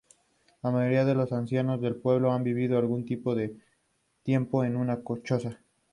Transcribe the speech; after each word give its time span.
La 0.63 0.71
mayoría 0.71 1.05
de 1.05 1.13
los 1.13 1.31
ancianos 1.31 1.79
del 1.79 1.95
pueblo 1.95 2.31
han 2.31 2.43
vivido 2.43 2.75
algún 2.79 3.05
tiempo 4.23 4.63
en 4.63 4.75
una 4.75 4.99
choza. 5.23 5.59